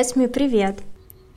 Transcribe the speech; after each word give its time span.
Эсми, 0.00 0.26
привет! 0.26 0.78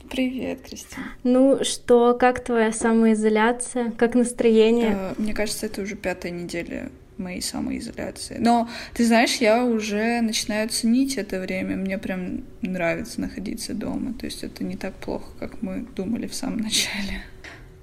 Привет, 0.08 0.60
Кристина. 0.60 1.06
Ну 1.24 1.64
что, 1.64 2.14
как 2.14 2.44
твоя 2.44 2.70
самоизоляция? 2.70 3.90
Как 3.90 4.14
настроение? 4.14 5.14
Мне 5.18 5.34
кажется, 5.34 5.66
это 5.66 5.82
уже 5.82 5.96
пятая 5.96 6.30
неделя 6.30 6.88
моей 7.16 7.42
самоизоляции. 7.42 8.36
Но, 8.38 8.68
ты 8.94 9.04
знаешь, 9.04 9.34
я 9.38 9.64
уже 9.64 10.20
начинаю 10.20 10.68
ценить 10.68 11.16
это 11.16 11.40
время. 11.40 11.74
Мне 11.74 11.98
прям 11.98 12.44
нравится 12.60 13.20
находиться 13.20 13.74
дома. 13.74 14.14
То 14.14 14.26
есть 14.26 14.44
это 14.44 14.62
не 14.62 14.76
так 14.76 14.94
плохо, 14.94 15.26
как 15.40 15.60
мы 15.60 15.84
думали 15.96 16.28
в 16.28 16.34
самом 16.34 16.58
начале. 16.58 17.24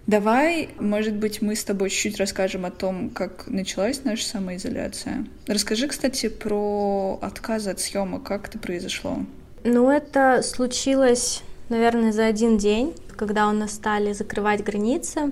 Давай, 0.08 0.70
может 0.80 1.16
быть, 1.16 1.42
мы 1.42 1.58
с 1.58 1.64
тобой 1.66 1.90
чуть-чуть 1.90 2.18
расскажем 2.18 2.66
о 2.66 2.72
том, 2.72 3.10
как 3.10 3.48
началась 3.48 4.06
наша 4.06 4.26
самоизоляция. 4.26 5.26
Расскажи, 5.46 5.90
кстати, 5.90 6.30
про 6.30 7.20
отказ 7.22 7.68
от 7.68 7.82
съемок. 7.82 8.24
Как 8.24 8.48
это 8.48 8.60
произошло? 8.60 9.26
Ну, 9.64 9.90
это 9.90 10.42
случилось, 10.42 11.42
наверное, 11.70 12.12
за 12.12 12.26
один 12.26 12.58
день, 12.58 12.94
когда 13.16 13.50
у 13.50 13.52
нас 13.52 13.74
стали 13.74 14.14
закрывать 14.14 14.64
границы. 14.64 15.32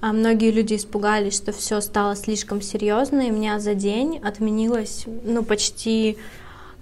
А 0.00 0.14
многие 0.14 0.50
люди 0.50 0.76
испугались, 0.76 1.36
что 1.36 1.52
все 1.52 1.82
стало 1.82 2.16
слишком 2.16 2.62
серьезно, 2.62 3.20
и 3.20 3.30
у 3.30 3.34
меня 3.34 3.60
за 3.60 3.74
день 3.74 4.18
отменилось, 4.24 5.04
ну, 5.24 5.44
почти 5.44 6.16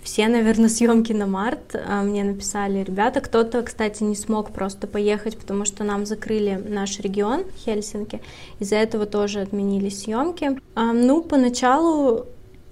все, 0.05 0.29
наверное, 0.29 0.69
съемки 0.69 1.13
на 1.13 1.27
март. 1.27 1.75
А 1.75 2.03
мне 2.03 2.23
написали 2.23 2.85
ребята. 2.85 3.21
Кто-то, 3.21 3.63
кстати, 3.63 4.05
не 4.05 4.15
смог 4.15 4.53
просто 4.53 4.87
поехать, 4.87 5.37
потому 5.37 5.65
что 5.65 5.83
нам 5.83 6.07
закрыли 6.07 6.63
наш 6.65 7.01
регион 7.01 7.45
Хельсинки. 7.65 8.21
Из-за 8.61 8.77
этого 8.77 9.05
тоже 9.05 9.41
отменили 9.41 9.89
съемки. 9.89 10.61
А, 10.77 10.93
ну, 10.93 11.23
поначалу, 11.23 12.27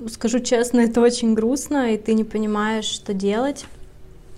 скажу 0.09 0.39
честно, 0.39 0.81
это 0.81 1.01
очень 1.01 1.35
грустно, 1.35 1.93
и 1.93 1.99
ты 1.99 2.15
не 2.15 2.25
понимаешь, 2.25 2.87
что 2.87 3.13
делать. 3.13 3.67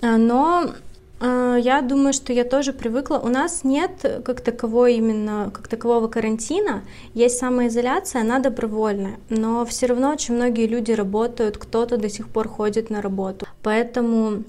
А, 0.00 0.16
но 0.16 0.72
а, 1.20 1.56
я 1.56 1.80
думаю, 1.82 2.12
что 2.12 2.32
я 2.32 2.44
тоже 2.44 2.72
привыкла. 2.72 3.18
У 3.18 3.28
нас 3.28 3.64
нет 3.64 4.22
как 4.24 4.40
таковой 4.40 4.94
именно 4.94 5.50
как 5.52 5.68
такового 5.68 6.08
карантина. 6.08 6.82
Есть 7.14 7.38
самоизоляция, 7.38 8.22
она 8.22 8.38
добровольная. 8.38 9.18
Но 9.28 9.64
все 9.66 9.86
равно 9.86 10.10
очень 10.10 10.34
многие 10.34 10.66
люди 10.66 10.92
работают, 10.92 11.58
кто-то 11.58 11.96
до 11.96 12.08
сих 12.08 12.28
пор 12.28 12.48
ходит 12.48 12.90
на 12.90 13.02
работу. 13.02 13.46
Поэтому 13.62 14.44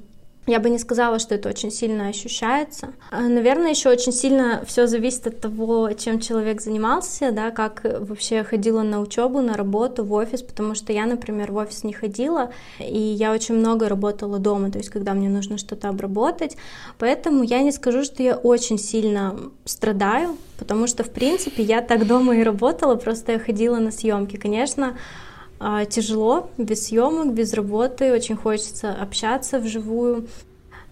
я 0.47 0.59
бы 0.59 0.69
не 0.69 0.79
сказала, 0.79 1.19
что 1.19 1.35
это 1.35 1.49
очень 1.49 1.71
сильно 1.71 2.07
ощущается. 2.07 2.93
А, 3.11 3.21
наверное, 3.21 3.69
еще 3.69 3.89
очень 3.89 4.11
сильно 4.11 4.63
все 4.65 4.87
зависит 4.87 5.27
от 5.27 5.39
того, 5.39 5.91
чем 5.93 6.19
человек 6.19 6.61
занимался, 6.61 7.31
да, 7.31 7.51
как 7.51 7.81
вообще 7.83 8.43
ходила 8.43 8.81
на 8.81 8.99
учебу, 8.99 9.41
на 9.41 9.55
работу, 9.55 10.03
в 10.03 10.13
офис, 10.13 10.41
потому 10.41 10.75
что 10.75 10.91
я, 10.91 11.05
например, 11.05 11.51
в 11.51 11.57
офис 11.57 11.83
не 11.83 11.93
ходила, 11.93 12.51
и 12.79 12.97
я 12.97 13.31
очень 13.31 13.55
много 13.55 13.87
работала 13.87 14.39
дома, 14.39 14.71
то 14.71 14.79
есть 14.79 14.89
когда 14.89 15.13
мне 15.13 15.29
нужно 15.29 15.57
что-то 15.57 15.89
обработать. 15.89 16.57
Поэтому 16.97 17.43
я 17.43 17.61
не 17.61 17.71
скажу, 17.71 18.03
что 18.03 18.23
я 18.23 18.35
очень 18.35 18.79
сильно 18.79 19.37
страдаю, 19.65 20.35
потому 20.57 20.87
что, 20.87 21.03
в 21.03 21.11
принципе, 21.11 21.63
я 21.63 21.81
так 21.81 22.07
дома 22.07 22.35
и 22.35 22.43
работала, 22.43 22.95
просто 22.95 23.33
я 23.33 23.39
ходила 23.39 23.77
на 23.77 23.91
съемки. 23.91 24.37
Конечно, 24.37 24.97
тяжело, 25.89 26.49
без 26.57 26.87
съемок, 26.87 27.33
без 27.33 27.53
работы, 27.53 28.13
очень 28.13 28.35
хочется 28.35 28.93
общаться 28.93 29.59
вживую. 29.59 30.27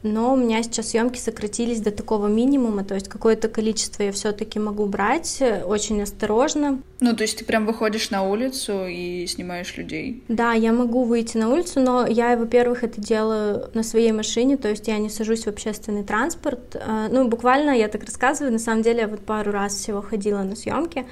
Но 0.03 0.33
у 0.33 0.35
меня 0.35 0.61
сейчас 0.61 0.91
съемки 0.91 1.17
сократились 1.17 1.81
до 1.81 1.89
такого 1.89 2.27
минимума, 2.27 2.83
то 2.83 2.93
есть 2.93 3.09
какое-то 3.09 3.49
количество 3.49 4.03
я 4.03 4.11
все-таки 4.11 4.59
могу 4.59 4.85
брать, 4.85 5.41
очень 5.65 6.01
осторожно. 6.01 6.79
Ну, 6.99 7.15
то 7.15 7.23
есть 7.23 7.39
ты 7.39 7.45
прям 7.45 7.65
выходишь 7.65 8.11
на 8.11 8.23
улицу 8.23 8.85
и 8.87 9.25
снимаешь 9.25 9.75
людей? 9.75 10.23
Да, 10.27 10.53
я 10.53 10.71
могу 10.71 11.03
выйти 11.03 11.37
на 11.37 11.49
улицу, 11.51 11.79
но 11.79 12.05
я, 12.05 12.37
во-первых, 12.37 12.83
это 12.83 13.01
делаю 13.01 13.69
на 13.73 13.81
своей 13.81 14.11
машине, 14.11 14.55
то 14.55 14.69
есть 14.69 14.87
я 14.87 14.99
не 14.99 15.09
сажусь 15.09 15.45
в 15.45 15.47
общественный 15.47 16.03
транспорт. 16.03 16.75
А, 16.75 17.07
ну, 17.09 17.27
буквально 17.27 17.71
я 17.71 17.87
так 17.87 18.03
рассказываю, 18.03 18.53
на 18.53 18.59
самом 18.59 18.83
деле 18.83 19.01
я 19.01 19.07
вот 19.07 19.21
пару 19.21 19.51
раз 19.51 19.75
всего 19.75 20.03
ходила 20.03 20.43
на 20.43 20.55
съемки, 20.55 21.07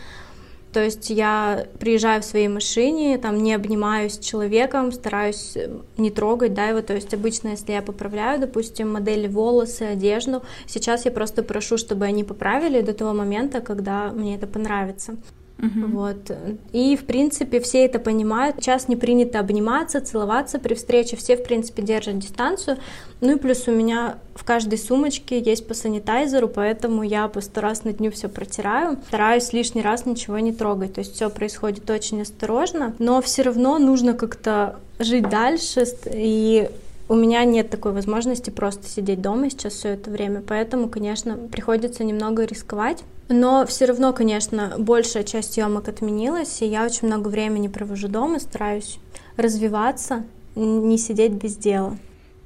то 0.75 0.83
есть 0.83 1.09
я 1.09 1.67
приезжаю 1.79 2.21
в 2.21 2.25
своей 2.25 2.49
машине, 2.49 3.17
там 3.17 3.37
не 3.37 3.53
обнимаюсь 3.53 4.15
с 4.15 4.19
человеком, 4.19 4.91
стараюсь 4.91 5.55
э, 5.55 5.69
не 5.95 6.11
трогать, 6.11 6.53
да, 6.53 6.67
его. 6.67 6.81
То 6.81 6.93
есть 6.93 7.13
обычно, 7.13 7.51
если 7.51 7.71
я 7.71 7.81
поправляю, 7.81 8.41
допустим, 8.41 8.91
модели 8.91 9.29
волосы, 9.29 9.83
одежду, 9.83 10.43
сейчас 10.67 11.05
я 11.05 11.11
просто 11.11 11.43
прошу, 11.43 11.77
чтобы 11.77 12.03
они 12.03 12.25
поправили 12.25 12.81
до 12.81 12.93
того 12.93 13.13
момента, 13.13 13.61
когда 13.61 14.11
мне 14.11 14.35
это 14.35 14.47
понравится. 14.47 15.15
Угу. 15.57 15.87
Вот. 15.87 16.31
И, 16.73 16.97
в 16.97 17.05
принципе, 17.05 17.59
все 17.59 17.85
это 17.85 17.99
понимают. 17.99 18.57
Сейчас 18.59 18.87
не 18.87 18.95
принято 18.95 19.39
обниматься, 19.39 20.01
целоваться 20.01 20.59
при 20.59 20.73
встрече. 20.73 21.15
Все, 21.15 21.37
в 21.37 21.43
принципе, 21.43 21.81
держат 21.81 22.19
дистанцию. 22.19 22.77
Ну 23.21 23.35
и 23.35 23.39
плюс 23.39 23.67
у 23.67 23.71
меня 23.71 24.17
в 24.35 24.43
каждой 24.43 24.77
сумочке 24.77 25.39
есть 25.39 25.67
по 25.67 25.73
санитайзеру, 25.73 26.49
поэтому 26.49 27.03
я 27.03 27.27
по 27.29 27.39
сто 27.39 27.61
раз 27.61 27.85
на 27.85 27.93
дню 27.93 28.11
все 28.11 28.27
протираю. 28.27 28.97
Стараюсь 29.07 29.53
лишний 29.53 29.81
раз 29.81 30.05
ничего 30.05 30.39
не 30.39 30.51
трогать. 30.51 30.93
То 30.93 30.99
есть 30.99 31.15
все 31.15 31.29
происходит 31.29 31.89
очень 31.89 32.21
осторожно. 32.21 32.93
Но 32.99 33.21
все 33.21 33.43
равно 33.43 33.79
нужно 33.79 34.13
как-то 34.13 34.79
жить 34.99 35.29
дальше. 35.29 35.85
И 36.13 36.69
у 37.07 37.15
меня 37.15 37.43
нет 37.45 37.69
такой 37.69 37.91
возможности 37.91 38.49
просто 38.49 38.87
сидеть 38.87 39.21
дома 39.21 39.49
сейчас 39.49 39.73
все 39.73 39.89
это 39.89 40.09
время, 40.09 40.41
поэтому, 40.45 40.89
конечно, 40.89 41.37
приходится 41.37 42.03
немного 42.03 42.45
рисковать. 42.45 43.03
Но 43.27 43.65
все 43.65 43.85
равно, 43.85 44.13
конечно, 44.13 44.75
большая 44.77 45.23
часть 45.23 45.53
съемок 45.53 45.87
отменилась, 45.87 46.61
и 46.61 46.65
я 46.65 46.85
очень 46.85 47.07
много 47.07 47.27
времени 47.29 47.67
провожу 47.67 48.07
дома, 48.07 48.39
стараюсь 48.39 48.99
развиваться, 49.35 50.25
не 50.55 50.97
сидеть 50.97 51.31
без 51.31 51.55
дела. 51.57 51.97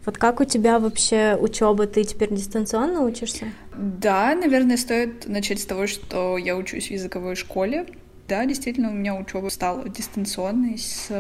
Вот 0.06 0.18
как 0.18 0.40
у 0.40 0.46
тебя 0.46 0.80
вообще 0.80 1.38
учеба? 1.40 1.86
Ты 1.86 2.04
теперь 2.04 2.34
дистанционно 2.34 3.02
учишься? 3.02 3.48
Да, 3.76 4.34
наверное, 4.34 4.78
стоит 4.78 5.28
начать 5.28 5.60
с 5.60 5.66
того, 5.66 5.88
что 5.88 6.38
я 6.38 6.56
учусь 6.56 6.88
в 6.88 6.92
языковой 6.92 7.36
школе. 7.36 7.86
Да, 8.28 8.46
действительно, 8.46 8.90
у 8.90 8.94
меня 8.94 9.16
учеба 9.16 9.50
стала 9.50 9.88
дистанционной 9.90 10.78
с 10.78 11.12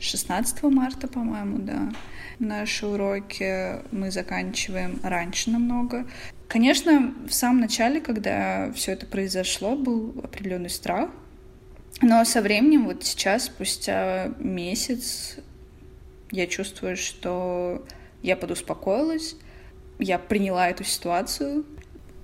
16 0.00 0.62
марта, 0.64 1.06
по-моему, 1.08 1.58
да. 1.58 1.92
Наши 2.38 2.86
уроки 2.86 3.80
мы 3.92 4.10
заканчиваем 4.10 4.98
раньше 5.02 5.50
намного. 5.50 6.06
Конечно, 6.50 7.14
в 7.28 7.32
самом 7.32 7.60
начале, 7.60 8.00
когда 8.00 8.72
все 8.72 8.90
это 8.90 9.06
произошло, 9.06 9.76
был 9.76 10.20
определенный 10.20 10.68
страх. 10.68 11.08
Но 12.02 12.24
со 12.24 12.42
временем, 12.42 12.86
вот 12.86 13.04
сейчас, 13.04 13.44
спустя 13.44 14.32
месяц, 14.40 15.36
я 16.32 16.48
чувствую, 16.48 16.96
что 16.96 17.86
я 18.22 18.36
подуспокоилась, 18.36 19.36
я 20.00 20.18
приняла 20.18 20.68
эту 20.68 20.82
ситуацию, 20.82 21.64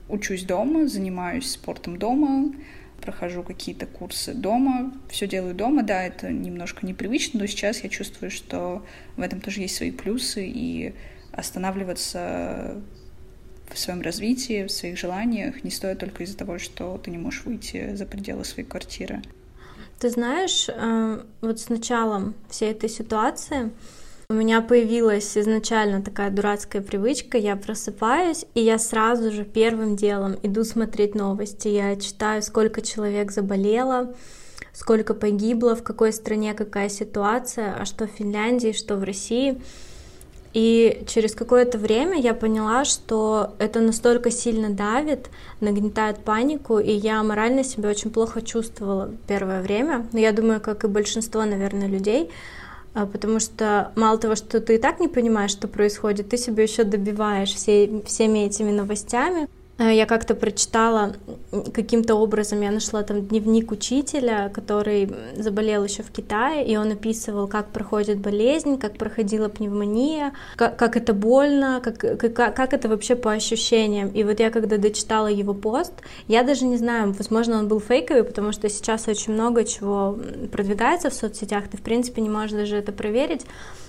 учусь 0.08 0.42
дома, 0.42 0.88
занимаюсь 0.88 1.52
спортом 1.52 1.96
дома, 1.96 2.52
прохожу 3.00 3.44
какие-то 3.44 3.86
курсы 3.86 4.34
дома, 4.34 4.92
все 5.08 5.28
делаю 5.28 5.54
дома, 5.54 5.84
да, 5.84 6.02
это 6.02 6.32
немножко 6.32 6.84
непривычно, 6.84 7.38
но 7.38 7.46
сейчас 7.46 7.84
я 7.84 7.88
чувствую, 7.88 8.32
что 8.32 8.84
в 9.16 9.20
этом 9.20 9.40
тоже 9.40 9.60
есть 9.60 9.76
свои 9.76 9.92
плюсы, 9.92 10.48
и 10.48 10.96
останавливаться 11.30 12.82
в 13.72 13.78
своем 13.78 14.02
развитии, 14.02 14.64
в 14.64 14.70
своих 14.70 14.98
желаниях 14.98 15.64
не 15.64 15.70
стоит 15.70 15.98
только 15.98 16.24
из-за 16.24 16.36
того, 16.36 16.58
что 16.58 16.98
ты 16.98 17.10
не 17.10 17.18
можешь 17.18 17.44
выйти 17.44 17.94
за 17.94 18.06
пределы 18.06 18.44
своей 18.44 18.68
квартиры. 18.68 19.22
Ты 19.98 20.10
знаешь, 20.10 20.68
э, 20.68 21.22
вот 21.40 21.60
с 21.60 21.68
началом 21.68 22.34
всей 22.50 22.70
этой 22.70 22.88
ситуации 22.88 23.70
у 24.28 24.34
меня 24.34 24.60
появилась 24.60 25.38
изначально 25.38 26.02
такая 26.02 26.30
дурацкая 26.30 26.82
привычка, 26.82 27.38
я 27.38 27.54
просыпаюсь, 27.54 28.44
и 28.54 28.60
я 28.60 28.76
сразу 28.78 29.30
же 29.30 29.44
первым 29.44 29.94
делом 29.94 30.36
иду 30.42 30.64
смотреть 30.64 31.14
новости. 31.14 31.68
Я 31.68 31.94
читаю, 31.94 32.42
сколько 32.42 32.82
человек 32.82 33.30
заболело, 33.30 34.16
сколько 34.72 35.14
погибло, 35.14 35.76
в 35.76 35.84
какой 35.84 36.12
стране 36.12 36.54
какая 36.54 36.88
ситуация, 36.88 37.76
а 37.78 37.84
что 37.84 38.08
в 38.08 38.10
Финляндии, 38.10 38.72
что 38.72 38.96
в 38.96 39.04
России. 39.04 39.60
И 40.56 41.02
через 41.06 41.34
какое-то 41.34 41.76
время 41.76 42.18
я 42.18 42.32
поняла, 42.32 42.86
что 42.86 43.52
это 43.58 43.80
настолько 43.80 44.30
сильно 44.30 44.70
давит, 44.70 45.28
нагнетает 45.60 46.20
панику, 46.20 46.78
и 46.78 46.92
я 46.92 47.22
морально 47.22 47.62
себя 47.62 47.90
очень 47.90 48.10
плохо 48.10 48.40
чувствовала 48.40 49.10
первое 49.26 49.60
время. 49.60 50.06
Но 50.14 50.18
я 50.18 50.32
думаю, 50.32 50.62
как 50.62 50.84
и 50.84 50.88
большинство, 50.88 51.44
наверное, 51.44 51.88
людей, 51.88 52.30
а, 52.94 53.04
потому 53.04 53.38
что 53.38 53.92
мало 53.96 54.16
того, 54.16 54.34
что 54.34 54.62
ты 54.62 54.76
и 54.76 54.78
так 54.78 54.98
не 54.98 55.08
понимаешь, 55.08 55.50
что 55.50 55.68
происходит, 55.68 56.30
ты 56.30 56.38
себе 56.38 56.62
еще 56.62 56.84
добиваешь 56.84 57.52
все, 57.52 58.02
всеми 58.06 58.46
этими 58.46 58.70
новостями. 58.70 59.48
А, 59.78 59.92
я 59.92 60.06
как-то 60.06 60.34
прочитала 60.34 61.14
каким-то 61.74 62.14
образом 62.14 62.62
я 62.62 62.70
нашла 62.70 63.02
там 63.02 63.26
дневник 63.26 63.70
учителя, 63.70 64.50
который 64.54 65.10
заболел 65.36 65.84
еще 65.84 66.02
в 66.02 66.10
Китае, 66.10 66.66
и 66.66 66.76
он 66.76 66.92
описывал, 66.92 67.46
как 67.46 67.68
проходит 67.68 68.18
болезнь, 68.18 68.78
как 68.78 68.96
проходила 68.96 69.48
пневмония, 69.48 70.32
как, 70.56 70.78
как 70.78 70.96
это 70.96 71.12
больно, 71.12 71.80
как, 71.82 71.98
как, 71.98 72.34
как 72.34 72.72
это 72.72 72.88
вообще 72.88 73.16
по 73.16 73.32
ощущениям. 73.32 74.08
И 74.08 74.24
вот 74.24 74.40
я 74.40 74.50
когда 74.50 74.78
дочитала 74.78 75.26
его 75.26 75.52
пост, 75.52 75.92
я 76.26 76.42
даже 76.42 76.64
не 76.64 76.78
знаю, 76.78 77.12
возможно, 77.12 77.58
он 77.58 77.68
был 77.68 77.80
фейковый, 77.80 78.24
потому 78.24 78.52
что 78.52 78.70
сейчас 78.70 79.08
очень 79.08 79.34
много 79.34 79.64
чего 79.64 80.18
продвигается 80.52 81.10
в 81.10 81.14
соцсетях, 81.14 81.68
ты, 81.68 81.76
в 81.76 81.82
принципе, 81.82 82.22
не 82.22 82.30
можешь 82.30 82.52
даже 82.52 82.76
это 82.76 82.92
проверить. 82.92 83.42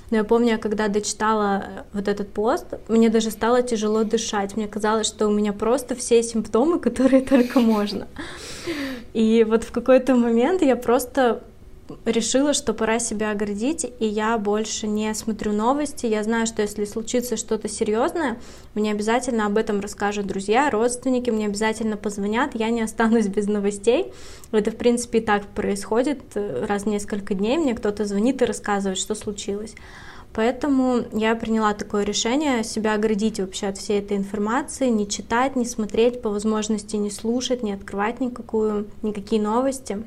Но 0.09 0.17
я 0.17 0.23
помню, 0.23 0.57
когда 0.59 0.87
дочитала 0.87 1.63
э, 1.65 1.83
вот 1.93 2.07
этот 2.07 2.31
пост, 2.31 2.65
мне 2.87 3.09
даже 3.09 3.29
стало 3.31 3.61
тяжело 3.61 4.03
дышать. 4.03 4.55
Мне 4.55 4.67
казалось, 4.67 5.07
что 5.07 5.27
у 5.27 5.31
меня 5.31 5.53
просто 5.53 5.95
все 5.95 6.23
симптомы, 6.23 6.79
которые 6.87 7.21
только 7.21 7.59
можно. 7.59 8.07
И 9.13 9.45
вот 9.47 9.63
в 9.63 9.71
какой-то 9.71 10.15
момент 10.15 10.61
я 10.61 10.75
просто 10.75 11.41
решила, 12.05 12.53
что 12.53 12.73
пора 12.73 12.99
себя 12.99 13.31
оградить, 13.31 13.85
и 13.99 14.05
я 14.05 14.37
больше 14.37 14.87
не 14.87 15.13
смотрю 15.13 15.53
новости. 15.53 16.05
Я 16.05 16.23
знаю, 16.23 16.47
что 16.47 16.61
если 16.61 16.85
случится 16.85 17.37
что-то 17.37 17.67
серьезное, 17.67 18.39
мне 18.73 18.91
обязательно 18.91 19.45
об 19.45 19.57
этом 19.57 19.79
расскажут 19.79 20.27
друзья, 20.27 20.69
родственники, 20.69 21.29
мне 21.29 21.45
обязательно 21.47 21.97
позвонят, 21.97 22.55
я 22.55 22.69
не 22.69 22.81
останусь 22.81 23.27
без 23.27 23.47
новостей. 23.47 24.13
Это, 24.51 24.71
в 24.71 24.75
принципе, 24.75 25.19
и 25.19 25.21
так 25.21 25.45
происходит. 25.47 26.19
Раз 26.35 26.83
в 26.83 26.87
несколько 26.87 27.33
дней 27.33 27.57
мне 27.57 27.73
кто-то 27.73 28.05
звонит 28.05 28.41
и 28.41 28.45
рассказывает, 28.45 28.97
что 28.97 29.15
случилось. 29.15 29.75
Поэтому 30.33 31.03
я 31.13 31.35
приняла 31.35 31.73
такое 31.73 32.03
решение 32.03 32.63
себя 32.63 32.93
оградить 32.93 33.39
вообще 33.39 33.67
от 33.67 33.77
всей 33.77 33.99
этой 33.99 34.17
информации, 34.17 34.87
не 34.89 35.07
читать, 35.07 35.55
не 35.55 35.65
смотреть, 35.65 36.21
по 36.21 36.29
возможности 36.29 36.95
не 36.95 37.09
слушать, 37.09 37.63
не 37.63 37.73
открывать 37.73 38.19
никакую, 38.19 38.87
никакие 39.01 39.41
новости. 39.41 40.03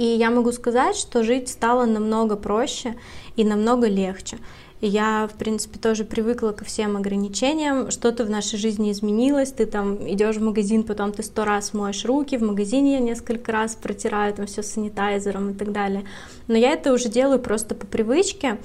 И 0.00 0.16
я 0.16 0.30
могу 0.30 0.50
сказать, 0.50 0.96
что 0.96 1.22
жить 1.22 1.50
стало 1.50 1.84
намного 1.84 2.34
проще 2.34 2.94
и 3.36 3.44
намного 3.44 3.86
легче. 3.86 4.38
Я, 4.80 5.28
в 5.30 5.36
принципе, 5.36 5.78
тоже 5.78 6.04
привыкла 6.06 6.52
ко 6.52 6.64
всем 6.64 6.96
ограничениям. 6.96 7.90
Что-то 7.90 8.24
в 8.24 8.30
нашей 8.30 8.58
жизни 8.58 8.92
изменилось. 8.92 9.52
Ты 9.52 9.66
там 9.66 9.96
идешь 10.10 10.36
в 10.36 10.42
магазин, 10.42 10.84
потом 10.84 11.12
ты 11.12 11.22
сто 11.22 11.44
раз 11.44 11.74
моешь 11.74 12.06
руки. 12.06 12.38
В 12.38 12.42
магазине 12.42 12.94
я 12.94 13.00
несколько 13.00 13.52
раз 13.52 13.74
протираю 13.74 14.32
там 14.32 14.46
все 14.46 14.62
санитайзером 14.62 15.50
и 15.50 15.52
так 15.52 15.70
далее. 15.70 16.06
Но 16.48 16.56
я 16.56 16.70
это 16.70 16.94
уже 16.94 17.10
делаю 17.10 17.38
просто 17.38 17.74
по 17.74 17.86
привычке. 17.86 18.58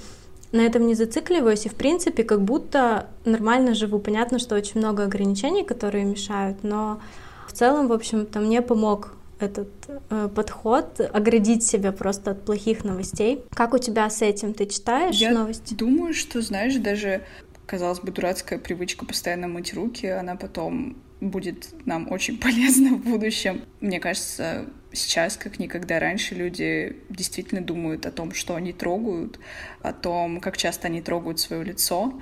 На 0.54 0.62
этом 0.62 0.88
не 0.88 0.96
зацикливаюсь 0.96 1.66
и, 1.66 1.70
в 1.70 1.76
принципе, 1.76 2.24
как 2.24 2.44
будто 2.44 3.08
нормально 3.26 3.74
живу. 3.74 4.00
Понятно, 4.00 4.40
что 4.40 4.56
очень 4.56 4.80
много 4.80 5.04
ограничений, 5.04 5.66
которые 5.66 6.06
мешают, 6.06 6.64
но 6.64 7.02
в 7.46 7.52
целом, 7.52 7.90
в 7.90 7.92
общем-то, 7.92 8.40
мне 8.40 8.62
помог 8.62 9.12
этот 9.40 9.70
э, 10.10 10.30
подход, 10.34 11.00
оградить 11.14 11.64
себя 11.64 11.92
просто 11.92 12.32
от 12.32 12.46
плохих 12.46 12.84
новостей. 12.84 13.44
Как 13.52 13.74
у 13.74 13.78
тебя 13.78 14.10
с 14.10 14.22
этим? 14.22 14.54
Ты 14.54 14.66
читаешь 14.66 15.16
Я 15.16 15.32
новости? 15.32 15.74
думаю, 15.74 16.14
что, 16.14 16.42
знаешь, 16.42 16.76
даже, 16.76 17.22
казалось 17.66 18.00
бы, 18.00 18.12
дурацкая 18.12 18.60
привычка 18.60 19.06
постоянно 19.06 19.48
мыть 19.48 19.74
руки, 19.74 20.06
она 20.08 20.36
потом 20.36 20.98
будет 21.22 21.68
нам 21.86 22.12
очень 22.12 22.38
полезна 22.42 22.96
в 22.96 23.04
будущем. 23.04 23.62
Мне 23.82 24.00
кажется, 24.00 24.66
сейчас, 24.92 25.38
как 25.38 25.60
никогда 25.60 26.00
раньше, 26.00 26.36
люди 26.36 26.98
действительно 27.10 27.62
думают 27.62 28.06
о 28.06 28.12
том, 28.12 28.34
что 28.34 28.56
они 28.56 28.74
трогают, 28.74 29.40
о 29.82 29.94
том, 29.94 30.40
как 30.40 30.58
часто 30.58 30.88
они 30.88 31.02
трогают 31.02 31.40
свое 31.40 31.64
лицо, 31.64 32.14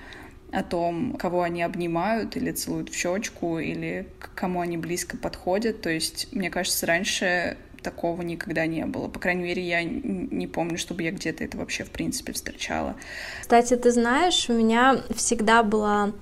о 0.54 0.64
том, 0.64 1.14
кого 1.14 1.42
они 1.42 1.64
обнимают 1.64 2.38
или 2.38 2.52
целуют 2.52 2.90
в 2.90 2.96
щечку, 2.96 3.58
или 3.58 4.08
к 4.20 4.34
кому 4.36 4.62
они 4.62 4.78
близко 4.78 5.18
подходят. 5.18 5.82
То 5.82 5.90
есть, 5.90 6.28
мне 6.32 6.52
кажется, 6.52 6.86
раньше 6.86 7.58
такого 7.82 8.22
никогда 8.22 8.66
не 8.66 8.86
было. 8.86 9.08
По 9.08 9.20
крайней 9.20 9.44
мере, 9.44 9.62
я 9.62 9.84
не 9.84 10.48
помню, 10.48 10.78
чтобы 10.78 11.04
я 11.04 11.12
где-то 11.12 11.44
это 11.44 11.58
вообще 11.58 11.84
в 11.84 11.90
принципе 11.90 12.34
встречала. 12.34 12.96
Кстати, 13.42 13.76
ты 13.76 13.92
знаешь, 13.92 14.50
у 14.50 14.54
меня 14.54 15.02
всегда 15.16 15.64
была 15.64 16.14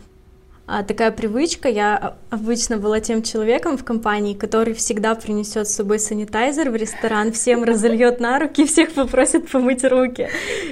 такая 0.88 1.12
привычка. 1.12 1.70
Я 1.70 2.16
обычно 2.30 2.78
была 2.78 3.00
тем 3.00 3.24
человеком 3.24 3.78
в 3.78 3.84
компании, 3.84 4.34
который 4.34 4.74
всегда 4.74 5.16
принесет 5.16 5.68
с 5.68 5.76
собой 5.76 6.00
санитайзер 6.00 6.70
в 6.70 6.76
ресторан, 6.76 7.32
всем 7.32 7.64
разольет 7.70 8.20
на 8.20 8.40
руки, 8.40 8.66
всех 8.66 8.94
попросит 8.94 9.50
помыть 9.52 9.84
руки. 9.84 10.30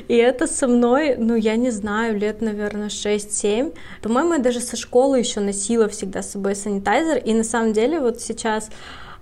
И 0.08 0.16
это 0.16 0.48
со 0.48 0.68
мной, 0.68 1.16
ну, 1.18 1.36
я 1.36 1.56
не 1.58 1.72
знаю, 1.72 2.18
лет, 2.18 2.42
наверное, 2.42 2.88
6-7. 2.88 3.74
По-моему, 4.02 4.34
я 4.34 4.40
даже 4.40 4.62
со 4.62 4.78
школы 4.78 5.20
еще 5.20 5.42
носила 5.42 5.90
всегда 5.90 6.22
с 6.22 6.32
собой 6.32 6.56
санитайзер. 6.56 7.18
И 7.18 7.34
на 7.34 7.44
самом 7.44 7.74
деле 7.74 8.00
вот 8.00 8.22
сейчас 8.22 8.70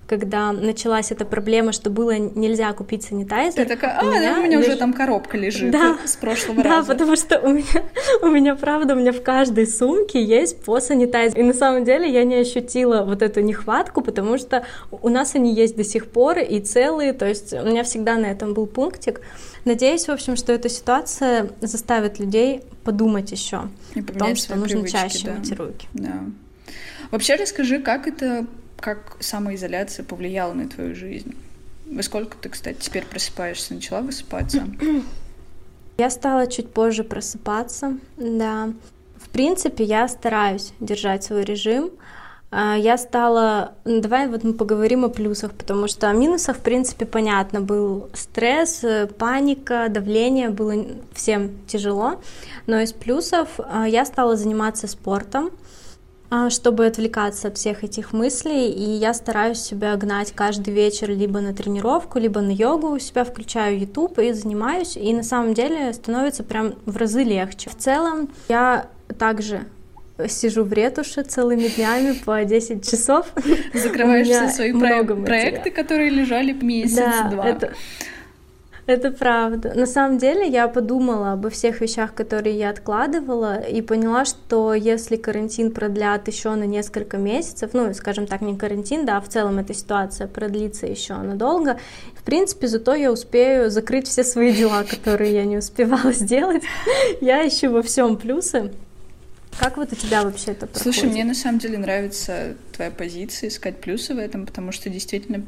когда 0.08 0.52
началась 0.52 1.12
эта 1.12 1.26
проблема, 1.26 1.72
что 1.72 1.90
было 1.90 2.16
нельзя 2.16 2.72
купить 2.72 3.04
санитайзер. 3.04 3.62
Ты 3.62 3.66
такая, 3.66 3.98
а, 3.98 4.04
у 4.04 4.10
меня, 4.10 4.34
да, 4.34 4.40
у 4.40 4.42
меня 4.42 4.58
леж... 4.58 4.68
уже 4.68 4.76
там 4.78 4.94
коробка 4.94 5.36
лежит 5.36 5.70
да, 5.70 5.98
с 6.04 6.16
прошлого 6.16 6.62
да, 6.62 6.70
раза. 6.70 6.88
Да, 6.88 6.94
потому 6.94 7.14
что 7.14 7.38
у 7.40 7.50
меня, 7.50 7.82
у 8.22 8.26
меня, 8.28 8.56
правда, 8.56 8.94
у 8.94 8.96
меня 8.96 9.12
в 9.12 9.22
каждой 9.22 9.66
сумке 9.66 10.24
есть 10.24 10.64
по 10.64 10.80
санитайзеру. 10.80 11.40
И 11.40 11.44
на 11.44 11.52
самом 11.52 11.84
деле 11.84 12.10
я 12.10 12.24
не 12.24 12.36
ощутила 12.36 13.02
вот 13.02 13.20
эту 13.20 13.42
нехватку, 13.42 14.00
потому 14.00 14.38
что 14.38 14.64
у 14.90 15.10
нас 15.10 15.34
они 15.34 15.54
есть 15.54 15.76
до 15.76 15.84
сих 15.84 16.06
пор 16.06 16.38
и 16.38 16.58
целые, 16.60 17.12
то 17.12 17.26
есть 17.26 17.52
у 17.52 17.66
меня 17.66 17.84
всегда 17.84 18.16
на 18.16 18.26
этом 18.26 18.54
был 18.54 18.66
пунктик. 18.66 19.20
Надеюсь, 19.66 20.06
в 20.06 20.10
общем, 20.10 20.36
что 20.36 20.54
эта 20.54 20.70
ситуация 20.70 21.50
заставит 21.60 22.18
людей 22.18 22.62
подумать 22.82 23.30
еще 23.30 23.68
о 23.94 24.18
том, 24.18 24.36
что 24.36 24.56
нужно 24.56 24.80
привычки, 24.80 24.96
чаще 24.96 25.26
да. 25.26 25.34
мыть 25.34 25.52
руки. 25.52 25.88
Да. 25.92 26.24
Вообще 27.10 27.34
расскажи, 27.34 27.78
как 27.78 28.06
это 28.06 28.46
как 28.80 29.16
самоизоляция 29.20 30.04
повлияла 30.04 30.52
на 30.52 30.68
твою 30.68 30.94
жизнь? 30.94 31.34
Во 31.86 32.02
сколько 32.02 32.36
ты, 32.36 32.48
кстати, 32.48 32.78
теперь 32.80 33.04
просыпаешься? 33.04 33.74
Начала 33.74 34.00
высыпаться? 34.00 34.68
Я 35.98 36.10
стала 36.10 36.46
чуть 36.46 36.72
позже 36.72 37.02
просыпаться, 37.02 37.98
да. 38.16 38.72
В 39.16 39.30
принципе, 39.30 39.82
я 39.82 40.06
стараюсь 40.06 40.72
держать 40.78 41.24
свой 41.24 41.42
режим. 41.42 41.90
А, 42.52 42.76
я 42.76 42.96
стала... 42.96 43.72
Давай 43.84 44.28
вот 44.28 44.44
мы 44.44 44.52
поговорим 44.52 45.04
о 45.04 45.08
плюсах, 45.08 45.52
потому 45.52 45.88
что 45.88 46.08
о 46.08 46.12
минусах, 46.12 46.58
в 46.58 46.60
принципе, 46.60 47.04
понятно. 47.04 47.60
Был 47.60 48.10
стресс, 48.14 48.84
паника, 49.18 49.88
давление, 49.90 50.50
было 50.50 50.86
всем 51.14 51.50
тяжело. 51.66 52.20
Но 52.68 52.78
из 52.78 52.92
плюсов 52.92 53.48
а, 53.58 53.88
я 53.88 54.04
стала 54.04 54.36
заниматься 54.36 54.86
спортом. 54.86 55.50
А, 56.30 56.50
чтобы 56.50 56.84
отвлекаться 56.84 57.48
от 57.48 57.56
всех 57.56 57.84
этих 57.84 58.12
мыслей, 58.12 58.70
и 58.70 58.82
я 58.82 59.14
стараюсь 59.14 59.60
себя 59.60 59.96
гнать 59.96 60.32
каждый 60.34 60.74
вечер 60.74 61.08
либо 61.10 61.40
на 61.40 61.54
тренировку, 61.54 62.18
либо 62.18 62.42
на 62.42 62.50
йогу, 62.50 62.88
у 62.88 62.98
себя 62.98 63.24
включаю 63.24 63.78
YouTube 63.80 64.18
и 64.18 64.32
занимаюсь, 64.32 64.96
и 64.98 65.14
на 65.14 65.22
самом 65.22 65.54
деле 65.54 65.90
становится 65.94 66.42
прям 66.44 66.74
в 66.84 66.98
разы 66.98 67.22
легче. 67.22 67.70
В 67.70 67.76
целом 67.76 68.28
я 68.50 68.88
также 69.18 69.62
сижу 70.28 70.64
в 70.64 70.72
ретуше 70.72 71.22
целыми 71.22 71.68
днями 71.68 72.12
по 72.12 72.44
10 72.44 72.86
часов. 72.86 73.26
Закрываешь 73.72 74.26
все 74.26 74.50
свои 74.50 74.72
про- 74.72 75.04
проекты, 75.04 75.70
которые 75.70 76.10
лежали 76.10 76.52
месяц-два. 76.52 77.42
Да, 77.44 77.48
это 77.48 77.72
это 78.88 79.10
правда. 79.10 79.74
На 79.74 79.86
самом 79.86 80.16
деле 80.16 80.48
я 80.48 80.66
подумала 80.66 81.32
обо 81.32 81.50
всех 81.50 81.82
вещах, 81.82 82.14
которые 82.14 82.56
я 82.58 82.70
откладывала, 82.70 83.60
и 83.60 83.82
поняла, 83.82 84.24
что 84.24 84.72
если 84.72 85.16
карантин 85.16 85.72
продлят 85.72 86.26
еще 86.26 86.54
на 86.54 86.64
несколько 86.64 87.18
месяцев, 87.18 87.70
ну, 87.74 87.92
скажем 87.92 88.26
так, 88.26 88.40
не 88.40 88.56
карантин, 88.56 89.04
да, 89.04 89.18
а 89.18 89.20
в 89.20 89.28
целом 89.28 89.58
эта 89.58 89.74
ситуация 89.74 90.26
продлится 90.26 90.86
еще 90.86 91.16
надолго, 91.16 91.78
в 92.14 92.22
принципе, 92.22 92.66
зато 92.66 92.94
я 92.94 93.12
успею 93.12 93.70
закрыть 93.70 94.08
все 94.08 94.24
свои 94.24 94.54
дела, 94.54 94.84
которые 94.84 95.34
я 95.34 95.44
не 95.44 95.58
успевала 95.58 96.12
сделать. 96.12 96.62
Я 97.20 97.46
ищу 97.46 97.70
во 97.70 97.82
всем 97.82 98.16
плюсы. 98.16 98.72
Как 99.58 99.76
вот 99.76 99.92
у 99.92 99.96
тебя 99.96 100.22
вообще 100.22 100.52
это 100.52 100.66
проходит? 100.66 100.82
Слушай, 100.82 101.10
мне 101.10 101.24
на 101.24 101.34
самом 101.34 101.58
деле 101.58 101.76
нравится 101.76 102.54
твоя 102.72 102.90
позиция, 102.90 103.48
искать 103.48 103.80
плюсы 103.80 104.14
в 104.14 104.18
этом, 104.18 104.46
потому 104.46 104.72
что 104.72 104.88
действительно 104.88 105.44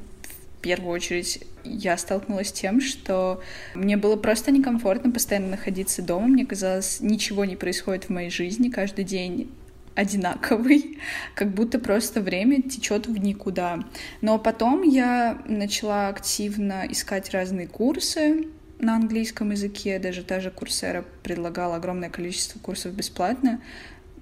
в 0.61 0.63
первую 0.63 0.93
очередь 0.93 1.43
я 1.65 1.97
столкнулась 1.97 2.49
с 2.49 2.53
тем, 2.53 2.83
что 2.83 3.41
мне 3.75 3.97
было 3.97 4.17
просто 4.17 4.51
некомфортно 4.51 5.11
постоянно 5.11 5.49
находиться 5.49 6.03
дома. 6.03 6.27
Мне 6.27 6.45
казалось, 6.45 7.01
ничего 7.01 7.47
не 7.47 7.57
происходит 7.57 8.05
в 8.05 8.11
моей 8.11 8.29
жизни. 8.29 8.69
Каждый 8.69 9.07
день 9.07 9.51
одинаковый, 9.95 10.99
как 11.35 11.55
будто 11.55 11.79
просто 11.79 12.21
время 12.21 12.61
течет 12.61 13.07
в 13.07 13.17
никуда. 13.17 13.81
Но 14.21 14.39
потом 14.39 14.83
я 14.83 15.41
начала 15.47 16.09
активно 16.09 16.85
искать 16.87 17.31
разные 17.31 17.67
курсы 17.67 18.45
на 18.81 18.97
английском 18.97 19.53
языке, 19.53 19.99
даже 19.99 20.23
та 20.23 20.41
же 20.41 20.51
Курсера 20.51 21.07
предлагала 21.23 21.77
огромное 21.77 22.11
количество 22.11 22.59
курсов 22.59 22.93
бесплатно, 22.93 23.63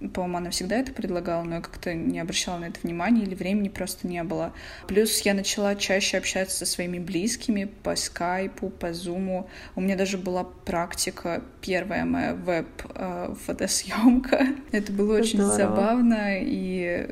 по-моему, 0.00 0.38
она 0.38 0.50
всегда 0.50 0.76
это 0.76 0.92
предлагала, 0.92 1.42
но 1.42 1.56
я 1.56 1.60
как-то 1.60 1.92
не 1.92 2.20
обращала 2.20 2.58
на 2.58 2.66
это 2.66 2.78
внимания 2.82 3.22
или 3.22 3.34
времени 3.34 3.68
просто 3.68 4.06
не 4.06 4.22
было. 4.22 4.52
Плюс 4.86 5.18
я 5.22 5.34
начала 5.34 5.74
чаще 5.74 6.18
общаться 6.18 6.58
со 6.58 6.66
своими 6.66 7.00
близкими 7.00 7.68
по 7.82 7.96
скайпу, 7.96 8.70
по 8.70 8.92
зуму. 8.92 9.50
У 9.74 9.80
меня 9.80 9.96
даже 9.96 10.16
была 10.16 10.44
практика, 10.44 11.42
первая 11.60 12.04
моя 12.04 12.34
веб-фотосъемка. 12.34 14.36
Э, 14.36 14.54
это 14.76 14.92
было 14.92 15.18
очень 15.18 15.42
Здорово. 15.42 15.56
забавно. 15.56 16.38
И 16.38 17.08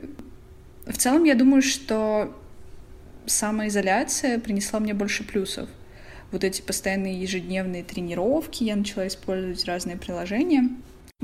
в 0.86 0.96
целом 0.96 1.24
я 1.24 1.34
думаю, 1.34 1.62
что 1.62 2.32
самоизоляция 3.26 4.38
принесла 4.38 4.78
мне 4.78 4.94
больше 4.94 5.24
плюсов. 5.24 5.68
Вот 6.30 6.44
эти 6.44 6.62
постоянные 6.62 7.20
ежедневные 7.20 7.82
тренировки, 7.82 8.62
я 8.62 8.76
начала 8.76 9.08
использовать 9.08 9.64
разные 9.64 9.96
приложения. 9.96 10.68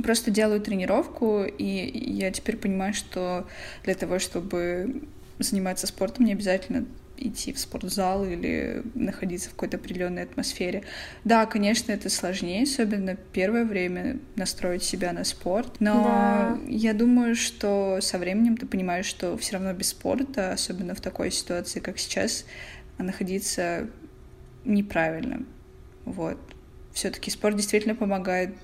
Просто 0.03 0.31
делаю 0.31 0.61
тренировку, 0.61 1.45
и 1.45 1.65
я 1.65 2.31
теперь 2.31 2.57
понимаю, 2.57 2.95
что 2.95 3.47
для 3.85 3.95
того, 3.95 4.19
чтобы 4.19 5.03
заниматься 5.39 5.87
спортом, 5.87 6.25
не 6.25 6.33
обязательно 6.33 6.87
идти 7.19 7.53
в 7.53 7.59
спортзал 7.59 8.25
или 8.25 8.83
находиться 8.95 9.51
в 9.51 9.53
какой-то 9.53 9.77
определенной 9.77 10.23
атмосфере. 10.23 10.85
Да, 11.25 11.45
конечно, 11.45 11.93
это 11.93 12.09
сложнее, 12.09 12.63
особенно 12.63 13.17
первое 13.17 13.67
время 13.67 14.19
настроить 14.35 14.83
себя 14.83 15.13
на 15.13 15.25
спорт, 15.25 15.77
но 15.79 16.03
да. 16.03 16.59
я 16.69 16.95
думаю, 16.95 17.37
что 17.37 17.99
со 18.01 18.19
временем 18.19 18.57
ты 18.57 18.65
понимаешь, 18.65 19.07
что 19.07 19.37
все 19.37 19.55
равно 19.55 19.75
без 19.75 19.89
спорта, 19.89 20.53
особенно 20.53 20.95
в 20.95 21.03
такой 21.03 21.31
ситуации, 21.31 21.81
как 21.81 21.99
сейчас, 21.99 22.47
находиться 22.97 23.89
неправильно. 24.65 25.45
Вот. 26.07 26.39
Все-таки 26.93 27.31
спорт 27.31 27.57
действительно 27.57 27.95
помогает 27.95 28.55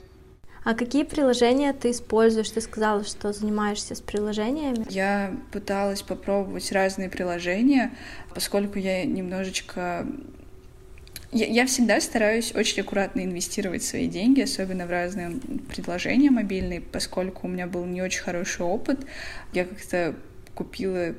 а 0.68 0.74
какие 0.74 1.04
приложения 1.04 1.72
ты 1.72 1.92
используешь? 1.92 2.50
Ты 2.50 2.60
сказала, 2.60 3.02
что 3.02 3.32
занимаешься 3.32 3.94
с 3.94 4.02
приложениями. 4.02 4.84
Я 4.90 5.34
пыталась 5.50 6.02
попробовать 6.02 6.70
разные 6.72 7.08
приложения, 7.08 7.94
поскольку 8.34 8.78
я 8.78 9.06
немножечко 9.06 10.06
я, 11.32 11.46
я 11.46 11.64
всегда 11.64 12.02
стараюсь 12.02 12.54
очень 12.54 12.82
аккуратно 12.82 13.24
инвестировать 13.24 13.82
свои 13.82 14.08
деньги, 14.08 14.42
особенно 14.42 14.84
в 14.84 14.90
разные 14.90 15.40
предложения 15.70 16.30
мобильные, 16.30 16.82
поскольку 16.82 17.46
у 17.46 17.50
меня 17.50 17.66
был 17.66 17.86
не 17.86 18.02
очень 18.02 18.20
хороший 18.20 18.66
опыт. 18.66 19.06
Я 19.54 19.64
как-то 19.64 20.16
купила 20.54 21.14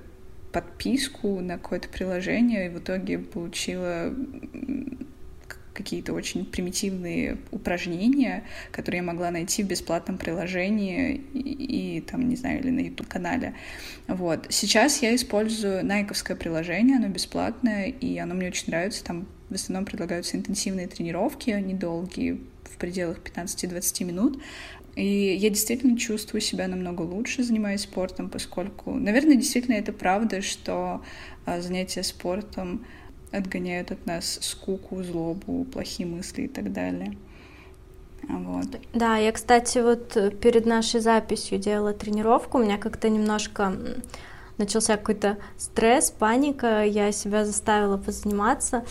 подписку 0.51 1.39
на 1.39 1.57
какое-то 1.57 1.89
приложение 1.89 2.67
и 2.67 2.69
в 2.69 2.77
итоге 2.77 3.17
получила 3.17 4.13
какие-то 5.79 6.11
очень 6.11 6.45
примитивные 6.45 7.37
упражнения, 7.51 8.43
которые 8.71 8.97
я 8.97 9.03
могла 9.03 9.31
найти 9.31 9.63
в 9.63 9.67
бесплатном 9.67 10.17
приложении 10.17 11.15
и, 11.33 11.97
и 11.97 12.01
там, 12.01 12.27
не 12.27 12.35
знаю, 12.35 12.59
или 12.59 12.69
на 12.69 12.81
YouTube-канале. 12.81 13.53
Вот. 14.07 14.47
Сейчас 14.49 15.01
я 15.01 15.15
использую 15.15 15.85
найковское 15.85 16.35
приложение, 16.35 16.97
оно 16.97 17.07
бесплатное, 17.07 17.85
и 17.87 18.17
оно 18.17 18.35
мне 18.35 18.49
очень 18.49 18.65
нравится. 18.67 19.03
Там 19.05 19.25
в 19.49 19.53
основном 19.53 19.85
предлагаются 19.85 20.35
интенсивные 20.35 20.87
тренировки, 20.87 21.49
они 21.51 21.73
долгие, 21.73 22.41
в 22.65 22.77
пределах 22.77 23.19
15-20 23.19 24.03
минут. 24.03 24.43
И 24.97 25.37
я 25.39 25.49
действительно 25.49 25.97
чувствую 25.97 26.41
себя 26.41 26.67
намного 26.67 27.03
лучше, 27.03 27.43
занимаясь 27.43 27.81
спортом, 27.81 28.29
поскольку, 28.29 28.95
наверное, 28.95 29.35
действительно 29.35 29.75
это 29.75 29.93
правда, 29.93 30.41
что 30.41 31.03
а, 31.45 31.61
занятия 31.61 32.03
спортом 32.03 32.85
отгоняют 33.31 33.91
от 33.91 34.05
нас 34.05 34.39
скуку, 34.41 35.03
злобу, 35.03 35.65
плохие 35.65 36.07
мысли 36.07 36.43
и 36.43 36.47
так 36.47 36.71
далее. 36.73 37.17
Вот. 38.27 38.67
Да, 38.93 39.17
я, 39.17 39.31
кстати, 39.31 39.79
вот 39.79 40.13
перед 40.39 40.65
нашей 40.65 40.99
записью 40.99 41.57
делала 41.57 41.93
тренировку, 41.93 42.57
у 42.57 42.63
меня 42.63 42.77
как-то 42.77 43.09
немножко 43.09 43.73
начался 44.57 44.97
какой-то 44.97 45.37
стресс, 45.57 46.11
паника, 46.11 46.83
я 46.83 47.11
себя 47.11 47.45
заставила 47.45 47.97
позаниматься, 47.97 48.85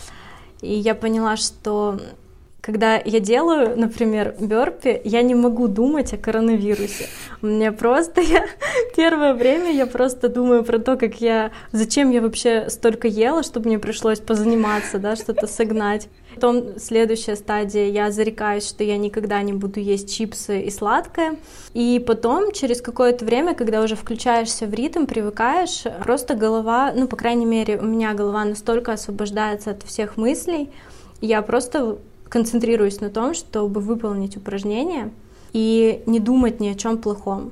и 0.61 0.73
я 0.73 0.95
поняла, 0.95 1.37
что 1.37 1.99
когда 2.69 3.01
я 3.03 3.19
делаю, 3.19 3.73
например, 3.75 4.35
бёрпи, 4.39 5.01
я 5.03 5.23
не 5.23 5.33
могу 5.33 5.67
думать 5.67 6.13
о 6.13 6.17
коронавирусе. 6.17 7.07
У 7.41 7.47
меня 7.47 7.71
просто 7.71 8.21
я 8.21 8.45
первое 8.95 9.33
время 9.33 9.71
я 9.71 9.87
просто 9.87 10.29
думаю 10.29 10.63
про 10.63 10.77
то, 10.77 10.95
как 10.95 11.19
я, 11.19 11.49
зачем 11.71 12.11
я 12.11 12.21
вообще 12.21 12.69
столько 12.69 13.07
ела, 13.07 13.41
чтобы 13.41 13.69
мне 13.69 13.79
пришлось 13.79 14.19
позаниматься, 14.19 14.99
да, 14.99 15.15
что-то 15.15 15.47
согнать. 15.47 16.09
Потом 16.35 16.77
следующая 16.77 17.35
стадия, 17.35 17.87
я 17.87 18.11
зарекаюсь, 18.11 18.69
что 18.69 18.83
я 18.83 18.99
никогда 18.99 19.41
не 19.41 19.53
буду 19.53 19.79
есть 19.79 20.15
чипсы 20.15 20.61
и 20.61 20.69
сладкое. 20.69 21.37
И 21.73 22.03
потом, 22.05 22.51
через 22.51 22.83
какое-то 22.83 23.25
время, 23.25 23.55
когда 23.55 23.81
уже 23.81 23.95
включаешься 23.95 24.67
в 24.67 24.73
ритм, 24.75 25.07
привыкаешь, 25.07 25.85
просто 26.03 26.35
голова, 26.35 26.93
ну, 26.95 27.07
по 27.07 27.15
крайней 27.15 27.47
мере, 27.47 27.79
у 27.79 27.85
меня 27.85 28.13
голова 28.13 28.45
настолько 28.45 28.93
освобождается 28.93 29.71
от 29.71 29.81
всех 29.81 30.17
мыслей, 30.17 30.69
я 31.19 31.41
просто 31.41 31.97
концентрируюсь 32.29 33.01
на 33.01 33.09
том, 33.09 33.33
чтобы 33.33 33.81
выполнить 33.81 34.37
упражнение 34.37 35.11
и 35.51 36.03
не 36.05 36.19
думать 36.19 36.59
ни 36.59 36.69
о 36.69 36.75
чем 36.75 36.97
плохом. 36.97 37.51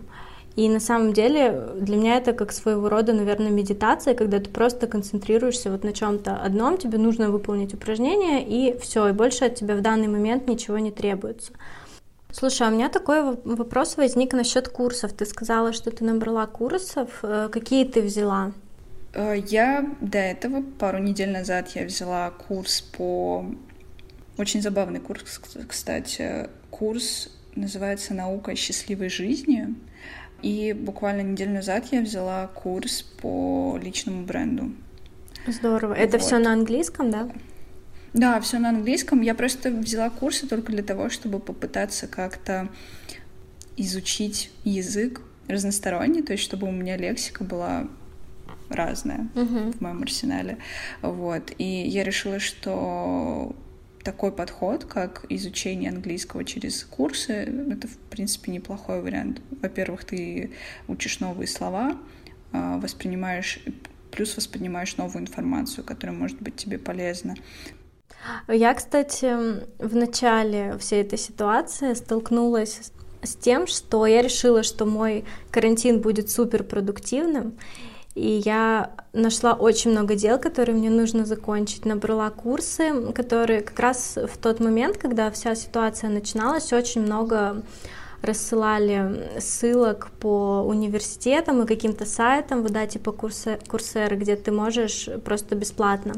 И 0.56 0.70
на 0.70 0.80
самом 0.80 1.14
деле 1.14 1.70
для 1.80 1.98
меня 1.98 2.18
это 2.18 2.34
как 2.34 2.52
своего 2.52 2.90
рода, 2.90 3.14
наверное, 3.14 3.52
медитация, 3.52 4.16
когда 4.16 4.40
ты 4.40 4.50
просто 4.50 4.88
концентрируешься 4.88 5.70
вот 5.72 5.84
на 5.84 5.94
чем-то 5.94 6.36
одном, 6.36 6.80
тебе 6.80 6.98
нужно 6.98 7.30
выполнить 7.30 7.76
упражнение, 7.76 8.44
и 8.44 8.76
все, 8.80 9.08
и 9.08 9.12
больше 9.12 9.46
от 9.46 9.56
тебя 9.56 9.76
в 9.76 9.82
данный 9.82 10.08
момент 10.08 10.48
ничего 10.48 10.80
не 10.80 10.92
требуется. 10.92 11.52
Слушай, 12.32 12.68
а 12.68 12.72
у 12.72 12.74
меня 12.74 12.90
такой 12.90 13.38
вопрос 13.44 13.98
возник 13.98 14.34
насчет 14.34 14.68
курсов. 14.68 15.14
Ты 15.14 15.26
сказала, 15.26 15.74
что 15.74 15.92
ты 15.92 16.04
набрала 16.04 16.46
курсов. 16.48 17.10
Э, 17.22 17.50
какие 17.52 17.86
ты 17.86 18.02
взяла? 18.02 18.52
Э, 19.14 19.36
я 19.38 19.88
до 20.02 20.18
этого, 20.18 20.64
пару 20.78 20.98
недель 20.98 21.32
назад, 21.32 21.70
я 21.76 21.86
взяла 21.86 22.32
курс 22.32 22.82
по 22.82 23.46
очень 24.38 24.62
забавный 24.62 25.00
курс, 25.00 25.42
кстати. 25.68 26.50
Курс 26.70 27.30
называется 27.56 28.14
«Наука 28.14 28.56
счастливой 28.56 29.10
жизни». 29.10 29.76
И 30.44 30.74
буквально 30.74 31.22
неделю 31.22 31.54
назад 31.54 31.88
я 31.92 32.02
взяла 32.02 32.48
курс 32.48 33.02
по 33.02 33.80
личному 33.82 34.24
бренду. 34.24 34.72
Здорово. 35.48 35.94
Это 35.94 36.18
вот. 36.18 36.26
все 36.26 36.38
на 36.38 36.54
английском, 36.54 37.10
да? 37.10 37.30
Да, 38.14 38.40
все 38.42 38.60
на 38.60 38.70
английском. 38.70 39.22
Я 39.22 39.34
просто 39.34 39.72
взяла 39.72 40.10
курсы 40.10 40.48
только 40.48 40.72
для 40.72 40.84
того, 40.84 41.10
чтобы 41.10 41.40
попытаться 41.40 42.08
как-то 42.08 42.70
изучить 43.78 44.52
язык 44.64 45.22
разносторонний, 45.48 46.22
то 46.22 46.34
есть 46.34 46.44
чтобы 46.44 46.68
у 46.68 46.72
меня 46.72 46.98
лексика 46.98 47.44
была 47.44 47.88
разная 48.70 49.30
uh-huh. 49.34 49.78
в 49.78 49.82
моем 49.82 50.04
арсенале. 50.04 50.58
Вот. 51.02 51.52
И 51.58 51.64
я 51.64 52.04
решила, 52.04 52.40
что 52.40 53.56
такой 54.08 54.32
подход, 54.32 54.86
как 54.86 55.26
изучение 55.28 55.90
английского 55.90 56.46
через 56.46 56.86
курсы, 56.86 57.34
это, 57.34 57.90
в 57.90 57.98
принципе, 58.10 58.54
неплохой 58.54 59.02
вариант. 59.02 59.42
Во-первых, 59.62 60.06
ты 60.06 60.52
учишь 60.88 61.20
новые 61.20 61.50
слова, 61.50 61.98
а, 62.54 62.78
воспринимаешь, 62.78 63.60
плюс 64.10 64.38
воспринимаешь 64.38 64.96
новую 64.96 65.24
информацию, 65.24 65.84
которая 65.84 66.16
может 66.16 66.42
быть 66.42 66.56
тебе 66.56 66.80
полезна. 66.80 67.36
Я, 68.48 68.74
кстати, 68.76 69.28
в 69.78 69.94
начале 69.94 70.78
всей 70.78 71.02
этой 71.02 71.20
ситуации 71.20 71.94
столкнулась 71.94 72.94
с 73.24 73.36
тем, 73.36 73.68
что 73.68 74.06
я 74.06 74.22
решила, 74.22 74.64
что 74.64 74.86
мой 74.86 75.26
карантин 75.52 76.00
будет 76.00 76.30
супер 76.30 76.64
продуктивным, 76.64 77.58
и 78.18 78.42
я 78.44 78.90
нашла 79.14 79.54
очень 79.54 79.92
много 79.92 80.16
дел, 80.16 80.40
которые 80.40 80.76
мне 80.76 80.90
нужно 80.90 81.24
закончить. 81.24 81.86
Набрала 81.86 82.32
курсы, 82.32 83.12
которые 83.14 83.62
как 83.62 83.80
раз 83.80 84.18
в 84.18 84.38
тот 84.40 84.60
момент, 84.60 84.98
когда 84.98 85.30
вся 85.30 85.54
ситуация 85.54 86.10
начиналась, 86.10 86.74
очень 86.74 87.02
много 87.02 87.62
рассылали 88.24 89.30
ссылок 89.40 90.10
по 90.20 90.64
университетам 90.66 91.62
и 91.62 91.68
каким-то 91.68 92.08
сайтам, 92.08 92.64
вот, 92.64 92.72
да, 92.72 92.88
типа 92.88 93.12
курсы, 93.12 93.60
курсеры, 93.68 94.16
где 94.16 94.36
ты 94.36 94.52
можешь 94.52 95.08
просто 95.24 95.54
бесплатно 95.54 96.16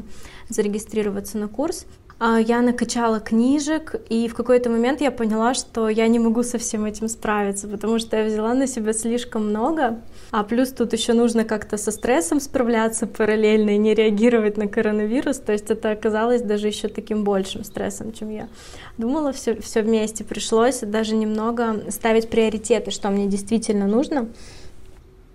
зарегистрироваться 0.48 1.36
на 1.36 1.48
курс. 1.48 1.84
А, 2.18 2.38
я 2.38 2.62
накачала 2.62 3.20
книжек, 3.20 3.94
и 4.08 4.26
в 4.26 4.34
какой-то 4.34 4.70
момент 4.70 5.02
я 5.02 5.10
поняла, 5.10 5.52
что 5.52 5.90
я 5.90 6.08
не 6.08 6.18
могу 6.18 6.42
со 6.44 6.56
всем 6.56 6.86
этим 6.86 7.08
справиться, 7.08 7.68
потому 7.68 7.98
что 7.98 8.16
я 8.16 8.24
взяла 8.24 8.54
на 8.54 8.66
себя 8.66 8.94
слишком 8.94 9.50
много, 9.50 10.00
а 10.30 10.44
плюс 10.44 10.70
тут 10.70 10.92
еще 10.92 11.12
нужно 11.12 11.44
как-то 11.44 11.76
со 11.76 11.90
стрессом 11.90 12.40
справляться 12.40 13.06
параллельно 13.06 13.70
и 13.70 13.78
не 13.78 13.94
реагировать 13.94 14.56
на 14.56 14.68
коронавирус, 14.68 15.38
то 15.38 15.52
есть 15.52 15.70
это 15.70 15.90
оказалось 15.90 16.42
даже 16.42 16.68
еще 16.68 16.88
таким 16.88 17.24
большим 17.24 17.64
стрессом, 17.64 18.12
чем 18.12 18.30
я 18.30 18.48
думала, 18.96 19.32
все, 19.32 19.60
все 19.60 19.82
вместе 19.82 20.22
пришлось 20.24 20.80
даже 20.80 21.16
немного 21.16 21.90
ставить 21.90 22.30
приоритеты, 22.30 22.90
что 22.90 23.10
мне 23.10 23.26
действительно 23.26 23.86
нужно. 23.86 24.28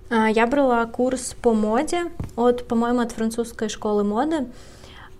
А, 0.10 0.30
я 0.30 0.48
брала 0.48 0.86
курс 0.86 1.36
по 1.42 1.54
моде 1.54 2.04
от, 2.36 2.68
по-моему, 2.68 3.02
от 3.02 3.12
французской 3.12 3.70
школы 3.70 4.04
моды. 4.04 4.48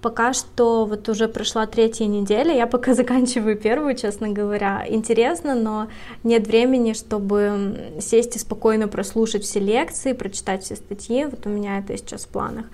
Пока 0.05 0.33
что 0.33 0.85
вот 0.85 1.09
уже 1.09 1.27
прошла 1.27 1.65
третья 1.65 2.05
неделя, 2.05 2.53
я 2.55 2.67
пока 2.67 2.93
заканчиваю 3.01 3.57
первую, 3.57 3.95
честно 3.95 4.29
говоря. 4.29 4.85
Интересно, 4.88 5.55
но 5.55 5.88
нет 6.24 6.45
времени, 6.45 6.93
чтобы 6.93 7.91
сесть 8.00 8.35
и 8.35 8.39
спокойно 8.39 8.88
прослушать 8.88 9.43
все 9.43 9.59
лекции, 9.59 10.13
прочитать 10.13 10.63
все 10.63 10.75
статьи. 10.75 11.25
Вот 11.25 11.47
у 11.47 11.50
меня 11.50 11.79
это 11.79 11.97
сейчас 11.97 12.25
в 12.25 12.27
планах. 12.27 12.65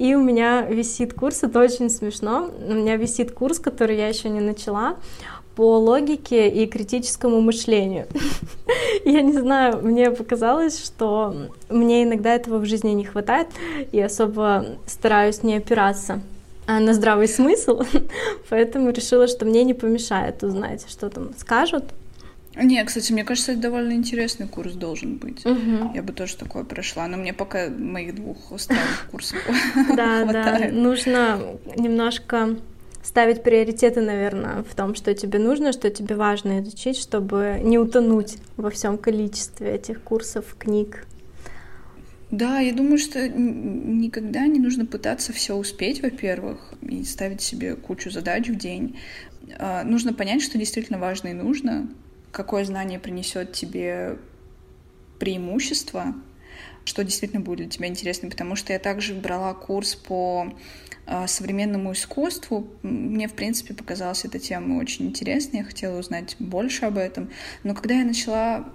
И 0.00 0.16
у 0.16 0.20
меня 0.20 0.62
висит 0.62 1.14
курс, 1.14 1.44
это 1.44 1.60
очень 1.60 1.88
смешно. 1.88 2.50
У 2.66 2.72
меня 2.72 2.96
висит 2.96 3.30
курс, 3.30 3.60
который 3.60 3.96
я 3.96 4.08
еще 4.08 4.28
не 4.28 4.40
начала 4.40 4.96
по 5.54 5.78
логике 5.78 6.48
и 6.48 6.66
критическому 6.66 7.40
мышлению. 7.40 8.08
Я 9.04 9.20
не 9.22 9.34
знаю, 9.34 9.82
мне 9.82 10.10
показалось, 10.10 10.82
что 10.82 11.34
мне 11.68 12.04
иногда 12.04 12.34
этого 12.34 12.58
в 12.58 12.64
жизни 12.64 12.90
не 12.90 13.04
хватает, 13.04 13.48
и 13.92 14.00
особо 14.00 14.64
стараюсь 14.86 15.42
не 15.42 15.56
опираться 15.56 16.22
на 16.66 16.94
здравый 16.94 17.28
смысл, 17.28 17.82
поэтому 18.48 18.90
решила, 18.90 19.26
что 19.26 19.44
мне 19.44 19.64
не 19.64 19.74
помешает 19.74 20.42
узнать, 20.42 20.86
что 20.88 21.10
там 21.10 21.30
скажут. 21.36 21.84
Не, 22.54 22.84
кстати, 22.84 23.12
мне 23.12 23.24
кажется, 23.24 23.52
это 23.52 23.62
довольно 23.62 23.92
интересный 23.92 24.46
курс 24.46 24.74
должен 24.74 25.16
быть. 25.16 25.44
Угу. 25.46 25.92
Я 25.94 26.02
бы 26.02 26.12
тоже 26.12 26.36
такое 26.36 26.64
прошла, 26.64 27.08
но 27.08 27.16
мне 27.16 27.32
пока 27.32 27.70
моих 27.70 28.14
двух 28.14 28.52
устраивающих 28.52 29.06
курсов 29.10 29.38
Да, 29.96 30.24
да, 30.24 30.68
нужно 30.70 31.40
немножко 31.76 32.56
ставить 33.02 33.42
приоритеты, 33.42 34.00
наверное, 34.00 34.62
в 34.62 34.74
том, 34.74 34.94
что 34.94 35.14
тебе 35.14 35.38
нужно, 35.38 35.72
что 35.72 35.90
тебе 35.90 36.14
важно 36.14 36.60
изучить, 36.60 36.98
чтобы 36.98 37.58
не 37.62 37.78
утонуть 37.78 38.36
во 38.56 38.70
всем 38.70 38.98
количестве 38.98 39.74
этих 39.74 40.02
курсов, 40.02 40.54
книг. 40.58 41.06
Да, 42.32 42.60
я 42.60 42.72
думаю, 42.72 42.96
что 42.96 43.28
никогда 43.28 44.46
не 44.46 44.58
нужно 44.58 44.86
пытаться 44.86 45.34
все 45.34 45.54
успеть, 45.54 46.00
во-первых, 46.00 46.72
и 46.80 47.04
ставить 47.04 47.42
себе 47.42 47.76
кучу 47.76 48.10
задач 48.10 48.48
в 48.48 48.56
день. 48.56 48.98
А, 49.58 49.84
нужно 49.84 50.14
понять, 50.14 50.40
что 50.40 50.56
действительно 50.56 50.98
важно 50.98 51.28
и 51.28 51.34
нужно, 51.34 51.90
какое 52.30 52.64
знание 52.64 52.98
принесет 52.98 53.52
тебе 53.52 54.16
преимущество, 55.18 56.14
что 56.86 57.04
действительно 57.04 57.42
будет 57.42 57.58
для 57.58 57.68
тебя 57.68 57.88
интересно, 57.88 58.30
потому 58.30 58.56
что 58.56 58.72
я 58.72 58.78
также 58.78 59.14
брала 59.14 59.52
курс 59.52 59.94
по 59.94 60.54
а, 61.04 61.26
современному 61.26 61.92
искусству. 61.92 62.66
Мне, 62.82 63.28
в 63.28 63.34
принципе, 63.34 63.74
показалась 63.74 64.24
эта 64.24 64.38
тема 64.38 64.80
очень 64.80 65.08
интересной, 65.08 65.58
я 65.58 65.64
хотела 65.66 65.98
узнать 65.98 66.36
больше 66.38 66.86
об 66.86 66.96
этом. 66.96 67.28
Но 67.62 67.74
когда 67.74 67.96
я 67.96 68.06
начала 68.06 68.72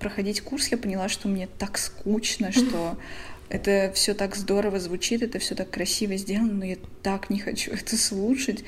проходить 0.00 0.40
курс, 0.40 0.68
я 0.68 0.78
поняла, 0.78 1.08
что 1.08 1.28
мне 1.28 1.48
так 1.58 1.78
скучно, 1.78 2.50
что 2.50 2.98
это 3.48 3.92
все 3.94 4.14
так 4.14 4.34
здорово 4.34 4.80
звучит, 4.80 5.22
это 5.22 5.38
все 5.38 5.54
так 5.54 5.70
красиво 5.70 6.16
сделано, 6.16 6.54
но 6.54 6.64
я 6.64 6.76
так 7.02 7.30
не 7.30 7.38
хочу 7.38 7.70
это 7.72 7.96
слушать. 7.96 8.64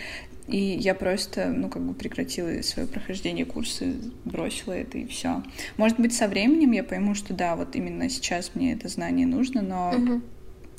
И 0.49 0.59
я 0.59 0.95
просто, 0.95 1.47
ну, 1.47 1.69
как 1.69 1.83
бы 1.83 1.95
прекратила 1.95 2.63
свое 2.63 2.89
прохождение 2.89 3.47
курса, 3.47 3.87
бросила 4.25 4.73
это 4.73 4.99
и 4.99 5.07
все. 5.07 5.43
Может 5.77 6.01
быть, 6.01 6.13
со 6.15 6.27
временем 6.27 6.73
я 6.73 6.83
пойму, 6.83 7.15
что 7.15 7.33
да, 7.33 7.55
вот 7.55 7.77
именно 7.77 8.11
сейчас 8.11 8.51
мне 8.55 8.73
это 8.73 8.89
знание 8.89 9.27
нужно, 9.27 9.63
но 9.63 9.91
угу. 9.97 10.21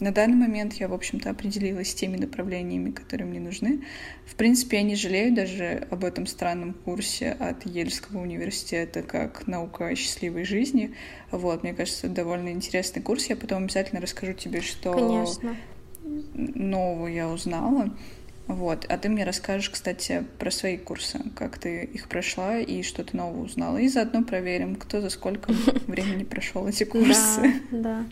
На 0.03 0.12
данный 0.12 0.36
момент 0.36 0.74
я, 0.74 0.89
в 0.89 0.93
общем-то, 0.93 1.29
определилась 1.29 1.91
с 1.91 1.93
теми 1.93 2.17
направлениями, 2.17 2.91
которые 2.91 3.25
мне 3.25 3.39
нужны. 3.39 3.86
В 4.25 4.36
принципе, 4.36 4.75
я 4.75 4.83
не 4.83 4.95
жалею 4.95 5.33
даже 5.33 5.88
об 5.89 6.03
этом 6.03 6.25
странном 6.27 6.74
курсе 6.74 7.31
от 7.31 7.65
Ельского 7.65 8.19
университета 8.19 9.01
как 9.01 9.48
наука 9.48 9.88
о 9.88 9.95
счастливой 9.95 10.43
жизни. 10.43 10.93
Вот, 11.31 11.63
мне 11.63 11.74
кажется, 11.74 12.07
это 12.07 12.17
довольно 12.17 12.50
интересный 12.50 13.01
курс. 13.01 13.27
Я 13.27 13.38
потом 13.38 13.63
обязательно 13.63 14.01
расскажу 14.01 14.33
тебе, 14.33 14.60
что 14.60 14.91
Конечно. 14.91 15.55
нового 16.33 17.07
я 17.07 17.29
узнала. 17.29 17.95
Вот. 18.47 18.85
А 18.89 18.97
ты 18.97 19.09
мне 19.09 19.23
расскажешь, 19.23 19.69
кстати, 19.69 20.25
про 20.38 20.51
свои 20.51 20.77
курсы, 20.77 21.19
как 21.35 21.57
ты 21.57 21.83
их 21.83 22.09
прошла 22.09 22.57
и 22.57 22.83
что 22.83 23.03
ты 23.03 23.15
нового 23.15 23.43
узнала. 23.45 23.77
И 23.77 23.88
заодно 23.88 24.23
проверим, 24.23 24.75
кто 24.75 25.01
за 25.01 25.09
сколько 25.09 25.51
времени 25.88 26.23
прошел 26.23 26.67
эти 26.67 26.83
курсы. 26.83 27.62
Да, 27.71 28.03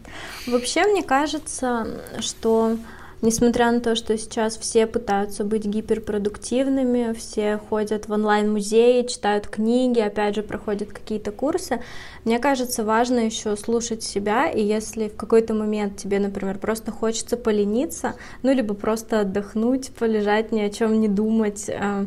да. 0.45 0.51
Вообще, 0.51 0.85
мне 0.85 1.03
кажется, 1.03 2.01
что 2.19 2.77
Несмотря 3.21 3.71
на 3.71 3.81
то, 3.81 3.95
что 3.95 4.17
сейчас 4.17 4.57
все 4.57 4.87
пытаются 4.87 5.43
быть 5.43 5.65
гиперпродуктивными, 5.65 7.13
все 7.13 7.57
ходят 7.69 8.07
в 8.07 8.11
онлайн-музеи, 8.11 9.05
читают 9.05 9.47
книги, 9.47 9.99
опять 9.99 10.33
же, 10.33 10.41
проходят 10.41 10.91
какие-то 10.91 11.31
курсы, 11.31 11.83
мне 12.25 12.39
кажется, 12.39 12.83
важно 12.83 13.19
еще 13.19 13.55
слушать 13.55 14.01
себя, 14.01 14.49
и 14.49 14.63
если 14.63 15.07
в 15.07 15.15
какой-то 15.15 15.53
момент 15.53 15.97
тебе, 15.97 16.17
например, 16.17 16.57
просто 16.57 16.91
хочется 16.91 17.37
полениться, 17.37 18.15
ну, 18.41 18.53
либо 18.53 18.73
просто 18.73 19.19
отдохнуть, 19.19 19.91
полежать, 19.91 20.51
ни 20.51 20.61
о 20.61 20.71
чем 20.71 20.99
не 20.99 21.07
думать, 21.07 21.65
э, 21.67 22.05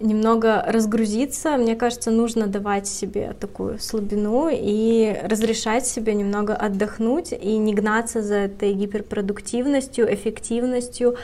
немного 0.00 0.62
разгрузиться, 0.66 1.56
мне 1.56 1.74
кажется, 1.74 2.10
нужно 2.10 2.46
давать 2.46 2.86
себе 2.86 3.34
такую 3.38 3.78
слабину 3.78 4.48
и 4.52 5.16
разрешать 5.24 5.86
себе 5.86 6.14
немного 6.14 6.54
отдохнуть 6.54 7.32
и 7.32 7.56
не 7.56 7.74
гнаться 7.74 8.22
за 8.22 8.34
этой 8.34 8.72
гиперпродуктивностью, 8.74 10.12
эффективностью 10.12 11.16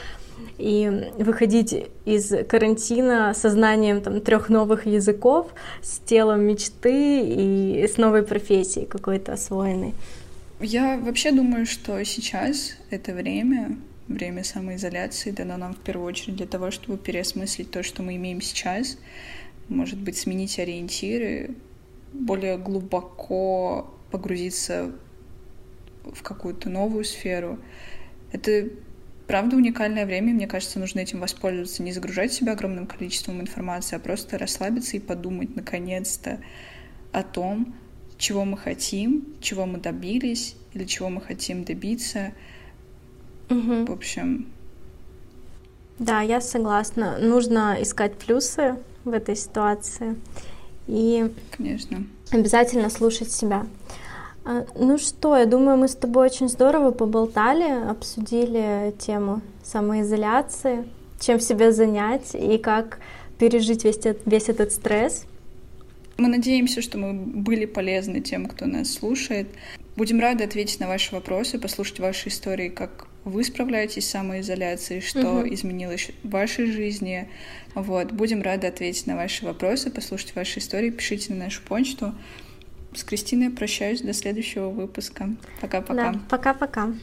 и 0.57 1.11
выходить 1.17 1.85
из 2.05 2.33
карантина 2.47 3.33
со 3.35 3.49
знанием 3.49 4.01
там 4.01 4.21
трех 4.21 4.49
новых 4.49 4.85
языков, 4.85 5.47
с 5.81 5.99
телом 5.99 6.41
мечты 6.41 7.21
и 7.21 7.87
с 7.87 7.97
новой 7.97 8.23
профессией 8.23 8.85
какой-то 8.85 9.33
освоенной. 9.33 9.93
Я 10.59 10.97
вообще 10.97 11.31
думаю, 11.31 11.65
что 11.65 12.03
сейчас 12.05 12.77
это 12.89 13.13
время 13.13 13.77
время 14.07 14.43
самоизоляции 14.43 15.31
дано 15.31 15.57
нам 15.57 15.73
в 15.73 15.79
первую 15.79 16.07
очередь 16.07 16.35
для 16.35 16.47
того, 16.47 16.71
чтобы 16.71 16.97
переосмыслить 16.97 17.71
то, 17.71 17.83
что 17.83 18.03
мы 18.03 18.15
имеем 18.15 18.41
сейчас, 18.41 18.97
может 19.69 19.99
быть, 19.99 20.17
сменить 20.17 20.59
ориентиры, 20.59 21.55
более 22.11 22.57
глубоко 22.57 23.93
погрузиться 24.11 24.91
в 26.03 26.21
какую-то 26.21 26.69
новую 26.69 27.05
сферу. 27.05 27.59
Это 28.31 28.69
правда 29.25 29.55
уникальное 29.55 30.05
время, 30.05 30.33
мне 30.33 30.47
кажется, 30.47 30.79
нужно 30.79 30.99
этим 30.99 31.21
воспользоваться, 31.21 31.81
не 31.81 31.93
загружать 31.93 32.33
себя 32.33 32.53
огромным 32.53 32.87
количеством 32.87 33.41
информации, 33.41 33.95
а 33.95 33.99
просто 33.99 34.37
расслабиться 34.37 34.97
и 34.97 34.99
подумать 34.99 35.55
наконец-то 35.55 36.39
о 37.11 37.23
том, 37.23 37.75
чего 38.17 38.45
мы 38.45 38.57
хотим, 38.57 39.35
чего 39.41 39.65
мы 39.65 39.79
добились 39.79 40.55
или 40.73 40.83
чего 40.83 41.09
мы 41.09 41.21
хотим 41.21 41.63
добиться— 41.63 42.33
Угу. 43.57 43.85
В 43.85 43.91
общем. 43.91 44.47
Да, 45.99 46.21
я 46.21 46.41
согласна. 46.41 47.17
Нужно 47.19 47.77
искать 47.79 48.15
плюсы 48.15 48.75
в 49.05 49.11
этой 49.11 49.35
ситуации. 49.35 50.15
И 50.87 51.31
Конечно. 51.55 52.03
обязательно 52.31 52.89
слушать 52.89 53.31
себя. 53.31 53.65
А, 54.45 54.65
ну 54.75 54.97
что, 54.97 55.37
я 55.37 55.45
думаю, 55.45 55.77
мы 55.77 55.87
с 55.87 55.95
тобой 55.95 56.25
очень 56.25 56.49
здорово 56.49 56.91
поболтали, 56.91 57.89
обсудили 57.89 58.93
тему 58.99 59.41
самоизоляции, 59.63 60.83
чем 61.19 61.39
себя 61.39 61.71
занять 61.71 62.35
и 62.35 62.57
как 62.57 62.99
пережить 63.39 63.85
весь 63.85 63.97
этот, 63.97 64.21
весь 64.25 64.49
этот 64.49 64.71
стресс. 64.73 65.25
Мы 66.17 66.27
надеемся, 66.27 66.81
что 66.81 66.97
мы 66.97 67.13
были 67.13 67.65
полезны 67.65 68.19
тем, 68.19 68.45
кто 68.47 68.65
нас 68.65 68.91
слушает. 68.91 69.47
Будем 69.95 70.19
рады 70.19 70.43
ответить 70.43 70.79
на 70.79 70.87
ваши 70.87 71.15
вопросы, 71.15 71.57
послушать 71.57 71.99
ваши 71.99 72.29
истории, 72.29 72.69
как 72.69 73.07
вы 73.25 73.43
справляетесь 73.43 74.05
с 74.07 74.11
самоизоляцией, 74.11 75.01
что 75.01 75.39
угу. 75.39 75.53
изменилось 75.53 76.11
в 76.23 76.29
вашей 76.29 76.71
жизни. 76.71 77.29
Вот. 77.73 78.11
Будем 78.11 78.41
рады 78.41 78.67
ответить 78.67 79.07
на 79.07 79.15
ваши 79.15 79.45
вопросы, 79.45 79.89
послушать 79.89 80.35
ваши 80.35 80.59
истории, 80.59 80.89
пишите 80.89 81.33
на 81.33 81.45
нашу 81.45 81.61
почту. 81.63 82.13
С 82.93 83.03
Кристиной 83.03 83.49
прощаюсь 83.49 84.01
до 84.01 84.13
следующего 84.13 84.69
выпуска. 84.69 85.29
Пока-пока. 85.61 86.13
Да, 86.13 86.19
пока-пока. 86.29 86.93